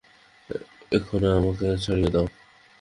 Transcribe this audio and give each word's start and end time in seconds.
এক্ষণে 0.91 1.29
আমাকে 1.39 1.67
ছাড়িয়া 1.83 2.09
দাও। 2.13 2.25